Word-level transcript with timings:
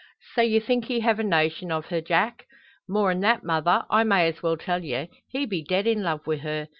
"So 0.33 0.41
you 0.41 0.59
think 0.59 0.85
he 0.85 1.01
have 1.01 1.19
a 1.19 1.23
notion 1.23 1.71
o' 1.71 1.83
her, 1.83 2.01
Jack?" 2.01 2.47
"More'n 2.89 3.19
that, 3.19 3.43
mother. 3.43 3.85
I 3.91 4.03
may 4.03 4.27
as 4.27 4.41
well 4.41 4.57
tell 4.57 4.83
ye; 4.83 5.09
he 5.27 5.45
be 5.45 5.61
dead 5.63 5.85
in 5.85 6.01
love 6.01 6.25
wi' 6.25 6.37
her. 6.37 6.69